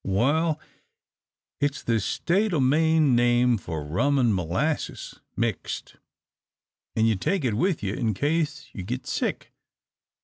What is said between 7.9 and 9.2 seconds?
in case you git